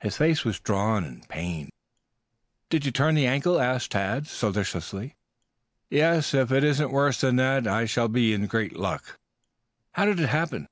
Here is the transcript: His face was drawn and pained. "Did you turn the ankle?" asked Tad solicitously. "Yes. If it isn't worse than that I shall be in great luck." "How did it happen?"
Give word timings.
His 0.00 0.16
face 0.16 0.42
was 0.42 0.58
drawn 0.58 1.04
and 1.04 1.28
pained. 1.28 1.68
"Did 2.70 2.86
you 2.86 2.90
turn 2.92 3.14
the 3.14 3.26
ankle?" 3.26 3.60
asked 3.60 3.90
Tad 3.90 4.26
solicitously. 4.26 5.16
"Yes. 5.90 6.32
If 6.32 6.50
it 6.50 6.64
isn't 6.64 6.90
worse 6.92 7.20
than 7.20 7.36
that 7.36 7.66
I 7.66 7.84
shall 7.84 8.08
be 8.08 8.32
in 8.32 8.46
great 8.46 8.74
luck." 8.74 9.18
"How 9.92 10.06
did 10.06 10.18
it 10.18 10.30
happen?" 10.30 10.66